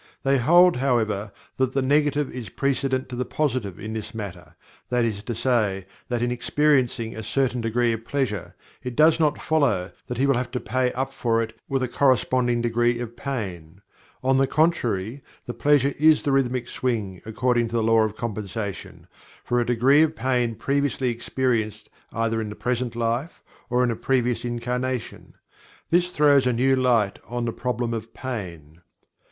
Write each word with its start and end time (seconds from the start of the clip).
They 0.23 0.39
hold, 0.39 0.77
however, 0.77 1.31
that 1.57 1.73
the 1.73 1.81
Negative 1.83 2.27
is 2.33 2.49
precedent 2.49 3.07
to 3.09 3.15
the 3.15 3.23
Positive 3.23 3.79
in 3.79 3.93
this 3.93 4.15
matter, 4.15 4.55
that 4.89 5.05
is 5.05 5.21
to 5.21 5.35
say 5.35 5.85
that 6.09 6.23
in 6.23 6.31
experiencing 6.31 7.15
a 7.15 7.21
certain 7.21 7.61
degree 7.61 7.93
of 7.93 8.03
pleasure 8.03 8.55
it 8.81 8.95
does 8.95 9.19
not 9.19 9.39
follow 9.39 9.91
that 10.07 10.17
he 10.17 10.25
will 10.25 10.33
have 10.39 10.49
to 10.53 10.59
"pay 10.59 10.91
up 10.93 11.13
for 11.13 11.43
it" 11.43 11.55
with 11.69 11.83
a 11.83 11.87
corresponding 11.87 12.61
degree 12.63 12.97
of 12.99 13.15
pain; 13.15 13.83
on 14.23 14.39
the 14.39 14.47
contrary, 14.47 15.21
the 15.45 15.53
pleasure 15.53 15.93
is 15.99 16.23
the 16.23 16.31
Rhythmic 16.31 16.67
swing, 16.67 17.21
according 17.23 17.67
to 17.67 17.75
the 17.75 17.83
Law 17.83 17.99
of 18.01 18.15
Compensation, 18.17 19.05
for 19.43 19.59
a 19.59 19.65
degree 19.67 20.01
of 20.01 20.15
pain 20.15 20.55
previously 20.55 21.09
experienced 21.09 21.91
either 22.11 22.41
in 22.41 22.49
the 22.49 22.55
present 22.55 22.95
life, 22.95 23.43
or 23.69 23.83
in 23.83 23.91
a 23.91 23.95
previous 23.95 24.43
incarnation. 24.43 25.35
This 25.91 26.07
throws 26.07 26.47
a 26.47 26.53
new 26.53 26.75
light 26.75 27.19
on 27.27 27.45
the 27.45 27.53
Problem 27.53 27.93
of 27.93 28.15
Pain. 28.15 28.81